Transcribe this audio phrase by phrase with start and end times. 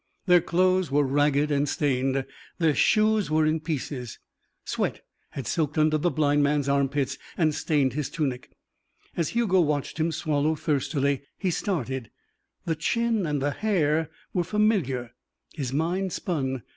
[0.25, 2.25] Their clothes were ragged and stained.
[2.57, 4.17] Their shoes were in pieces.
[4.65, 8.49] Sweat had soaked under the blind man's armpits and stained his tunic.
[9.15, 12.09] As Hugo watched him swallow thirstily, he started.
[12.65, 15.13] The chin and the hair were familiar.
[15.53, 16.63] His mind spun.